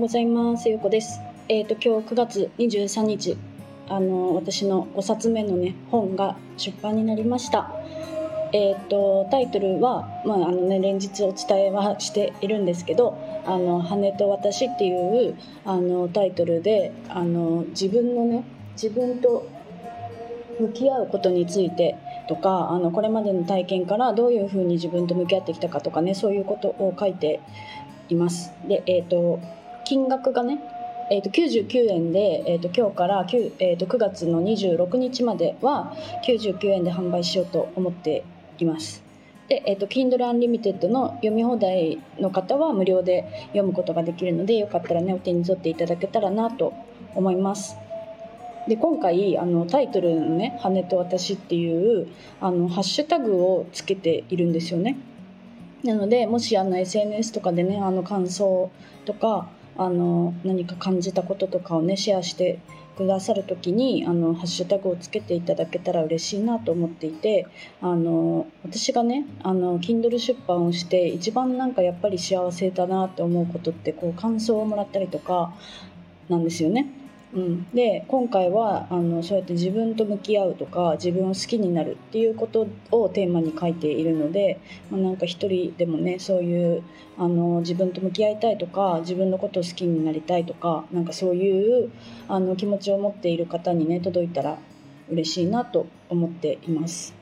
[0.00, 0.66] ございます。
[0.66, 1.20] ゆうこです。
[1.50, 3.36] えっ、ー、と今日9月23日
[3.86, 7.70] あの私の5冊目のね本が出版になりました。
[8.54, 13.14] えーと、タイトルは、まああのね、連日お伝えはしているんですけど
[13.44, 15.36] 「あの羽と私」っていう
[15.66, 19.44] あのタイトルであの自分のね自分と
[20.58, 21.96] 向き合うことについて
[22.26, 27.40] とかあのこれまでの体験からどういうふうに自分と向き合ってきたかとかねそういうことを書いて
[28.08, 28.52] います。
[28.66, 29.40] で、えーと、
[29.90, 30.60] 金額がね
[31.10, 35.92] えーと、99円で、えーと、今日から 9,、えーと9月の26日までは
[36.24, 38.22] 99円で販売しようと思って
[38.60, 39.02] います。
[39.48, 46.72] で、えーと、Kindle Unlimited の読み放題の方は無料で読むことができるのでよかったらねお手に取っていただけたらなと
[47.16, 47.76] 思います。
[48.68, 52.06] で今回あのタイトルのね「羽と私」っていう
[52.40, 54.96] あのハッシュタグをつけているんですよね。
[55.82, 58.70] なのでもしあの SNS とかでねあの感想
[59.04, 62.58] とかあの何か感じたこととかをねシェアして
[62.96, 67.46] くださる時にあのハッシュタグをつけていただけたら嬉しいなと思っていて
[67.80, 75.54] あの私がねあの Kindle 出版をして一番なんかやっぱり幸せだなって思うことってこう感想をもらったりとか
[76.28, 76.99] なんですよね。
[77.32, 84.58] うん、で今回はあのそうやって自分と向き合うとか自分を好きになるっていうことをテーマに書いているので、
[84.90, 86.82] まあ、なんか一人でもねそういう
[87.16, 91.92] あの自分と向き合いたいとか自分のことを好きになりたいとかなんかそういう
[92.28, 94.58] あの気持ちを持っている方にね届いたら
[95.08, 97.14] 嬉しいなと思っています。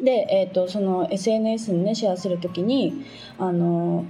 [0.00, 3.04] で、えーと、その SNS にねシェアする時に
[3.38, 4.04] あの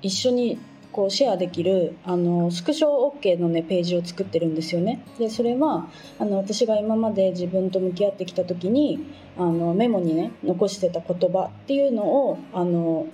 [0.00, 0.58] 一緒に
[0.94, 5.04] こうシェアできるあのスクショ OK の、ね、ページを作ってるんですよね。
[5.18, 5.88] でそれは
[6.20, 9.04] あの私が今まで自分と向き合ってきた時に
[9.36, 13.08] あのメモにね残してた言葉っていうのをあの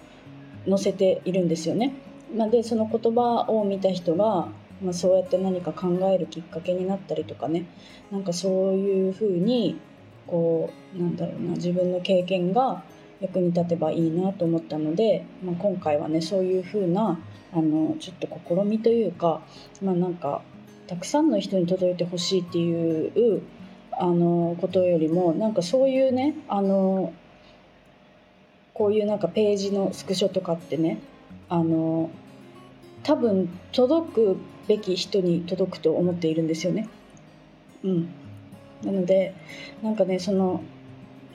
[0.69, 1.95] 載せているんですよね。
[2.37, 4.49] まあ、でその言葉を見た人が、
[4.83, 7.65] まあ、そうやって何か考えるきっかけになったりとかね
[8.13, 9.81] なんかそういうふうに
[10.27, 12.85] こうなんだろうな自分の経験が
[13.21, 17.19] 役に立てばいいなと思ったので、まあ、今回はねそういうふうな
[17.53, 19.43] あのちょっと試みというか
[19.83, 20.43] まあなんか
[20.87, 23.43] たくさんの人に届いてほしいっていう
[23.93, 27.13] あのことよりもなんかそういうねあの
[28.75, 31.01] こういうなんかページのスクショとかってね
[31.49, 32.11] あの
[33.03, 34.37] 多分届く
[34.69, 36.89] べき人に届くと思っているんですよね。
[37.83, 38.09] うん、
[38.83, 39.35] なので
[39.83, 40.63] なんかねその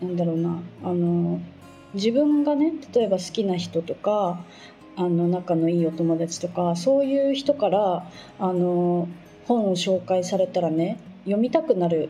[0.02, 1.40] なんだろうなあの
[1.96, 4.40] 自分がね例えば好きな人とか
[4.98, 9.08] あの仲のいいお友達とかそういう人からあの
[9.48, 12.10] 本を紹介されたらね読みたくなる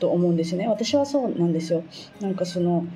[0.00, 0.68] と思うんですよね。
[0.68, 1.82] 私はそうなんですよ。
[2.20, 2.86] なんかその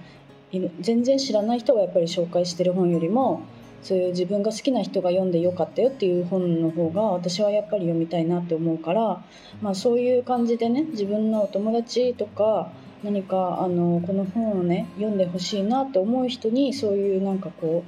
[0.81, 3.43] 全然知らない人がやっぱり紹介してる本よりも
[3.83, 9.25] そういう自分が好きな人が読んでよかったよっていう本の方が私はやっぱり読みたいなって思うから、
[9.61, 12.71] まあ、そういう感じでね自分のお友達とか
[13.03, 17.85] 何かあのこの本をね読んでほしいなって思う人にそういうなんかこ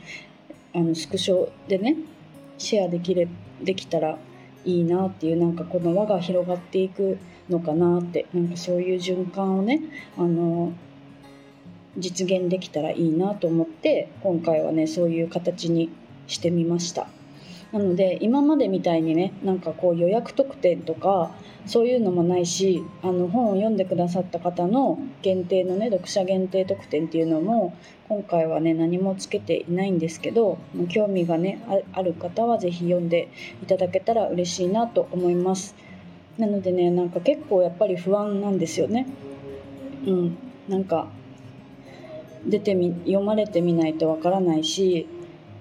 [0.75, 1.97] うあのスクショでね
[2.59, 3.29] シェアできれ
[3.63, 4.19] できたら
[4.65, 9.81] いいなっていうなんかこの輪が広がっていくのかなってなんかそういう循環をね
[10.17, 10.73] あの
[11.97, 15.91] 実現できたらいいなと思って今回はねそういう形に
[16.27, 17.07] してみました。
[17.75, 21.33] なので今までみたいにねなんかこう予約特典とか
[21.67, 27.77] そういうのもないしあの本を読んでくださった方の限定のね読者限定特典っていうのも
[28.09, 30.57] 今回はね何もつけていないんですけど
[30.89, 31.61] 興味がね
[31.93, 33.29] ある方は是非読んで
[33.61, 35.75] いただけたら嬉しいなと思います。
[36.39, 39.09] なのでねなんか結構やっぱり不安なんですよね。
[40.07, 40.39] うん。
[40.69, 41.09] なんか
[42.47, 45.09] 出てみ読まれてみないとわからないし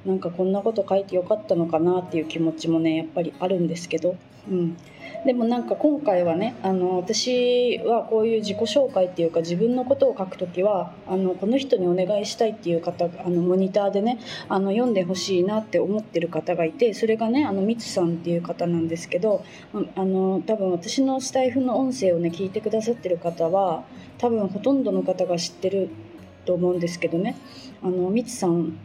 [0.05, 4.17] なんかこんなこと書いてよかったのかなっていう気持ちもねやっぱりあるんですけど、
[4.49, 4.77] うん、
[5.25, 14.19] でもなんか今回はねあの私はこういう自己紹介っていうか自分のことを書く時はあのこの人にお願いしたいっていう方あのモニターでね
[14.49, 23.85] あの読んでほしいなって思ってる方がいてそれがねあのミツさんっていう方なんですけどあの多分私のスタイフの音声をね聞いてくださってる方は
[24.17, 25.89] 多分ほとんどの方が知ってる
[26.45, 27.37] と思うんですけどね。
[27.81, 28.77] あのミツさん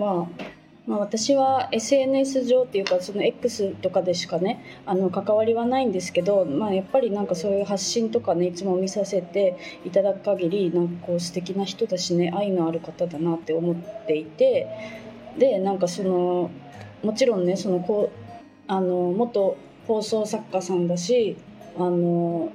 [0.00, 0.28] は、
[0.86, 13.76] まあ、私は SNS 上っていうかその X とかでしかねあの関わりはないんですけど、まあ、やっぱりなんかそういう発信とかねいつも見させていただく限りなんかこう素敵な人だしね愛のある方だなって思っ
[14.06, 14.66] ていて
[15.38, 16.50] でなんかその
[17.02, 18.30] もちろんねそのこう
[18.66, 19.56] あの元
[19.86, 21.36] 放送作家さんだし
[21.76, 22.52] あの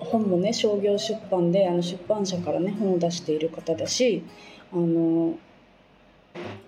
[0.00, 4.22] 本もね商業出版であの出版社からね本を出している方だし
[4.72, 5.38] あの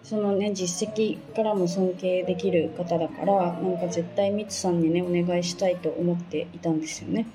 [0.02, 7.26] そのね実績からも尊敬できる方だからなんか絶対ミツさんにねお願いしたいと思っていたんですよね。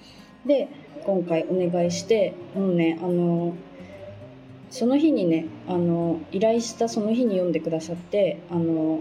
[0.45, 0.67] で
[1.05, 3.55] 今回お願いしてもうねあの
[4.69, 8.99] その日にねあの依頼したその日に読んでくださってあの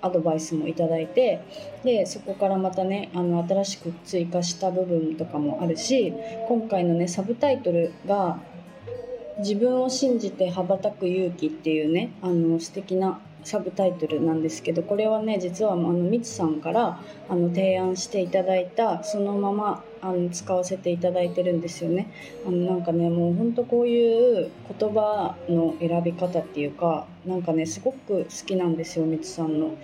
[0.00, 1.42] アドバイスもいただいて
[1.84, 6.12] でそこからまたねあの新しく追加した部分とかもあるし
[6.48, 8.40] 今回のねサブタイトルが
[9.38, 16.98] 「自分を信じて羽ばたく勇気」っていうねあの素敵なサブタイトルなんですけどこれはね実はあのみつさんから
[17.28, 22.10] あの提案していただいたそのままあの使わせていただいてるんですよね。
[22.44, 29.74] あのなんかねもうほんとこういう言葉の選び方っていうかなんかねすごく好きなんですよみつさんの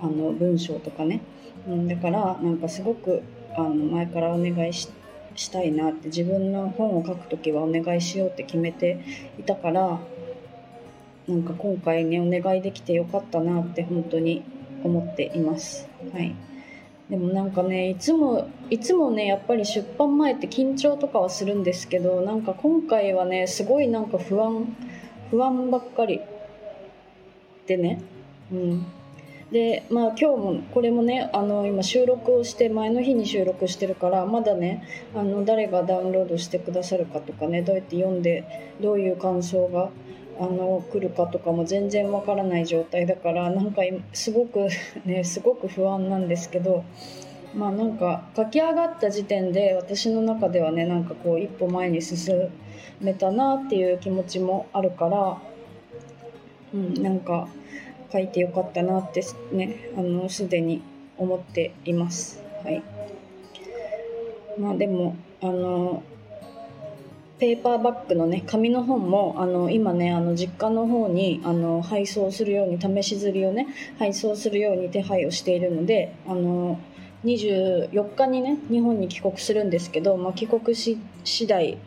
[0.00, 1.20] あの文章とかね。
[1.68, 3.22] うん、だからなんかすごく
[3.56, 4.88] あの前からお願いし
[5.34, 9.04] したいなって自分の本を書く時はお願いしようって決めて
[9.38, 10.00] いたから
[11.28, 14.42] なんか今回ねお願いできてよかったなって本当に
[14.84, 15.88] 思っています。
[16.12, 16.34] はい
[17.10, 24.74] でもなんかねいつもいつもねやっぱり出版前って緊張とかはするんですけどなんか今回はねすごいなんか不安
[25.30, 26.22] 不安ばっかり
[27.66, 28.00] でね
[28.50, 28.86] うん
[29.52, 34.82] でまあ今日もこれもねあの今収録をして前の日に収録してるからまだね
[35.14, 39.90] あの誰がダウンロードしてくださるかとかねどうやって読んでどういう感想が
[40.40, 43.82] あの来るかとかも全然わからない状態だからなんか
[44.14, 44.68] すごく
[45.04, 46.84] ねすごく不安なんですけど
[47.54, 52.48] まあなんか書き上がった時点で私の中ではねなんかこう一歩前に進
[53.02, 55.36] めたなっていう気持ちもあるから
[56.72, 57.48] うんなんか
[58.12, 60.82] 書いてよかったなってねあのすでに
[61.16, 62.42] 思っています。
[62.64, 62.82] はい
[64.58, 66.02] まあでもあの
[67.38, 73.66] ペーパーバッグのね紙の本もあの今ねあの実家の方にあの配送するように試し刷りをね
[73.98, 76.78] 配送するように手配をしているのであの
[77.24, 81.78] 24日にね日本に帰国するんですけど、まあ、帰国し次第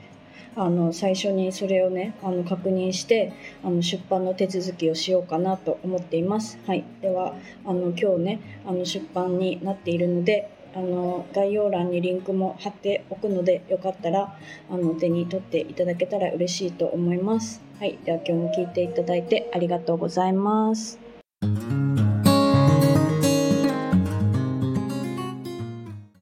[0.55, 6.57] あの最初にそれをねあの確認してあの出版の手続きをしようかなと思っています。
[6.65, 7.35] はい、では
[7.65, 14.37] あの今日ねあの出版になっているのであの概要欄にリンクも貼っておくのでよかったら
[14.69, 17.61] あの手に取っていただけたら嬉しいと思います。
[17.79, 21.04] はい、では今日も聞いていただいてありがとうございます。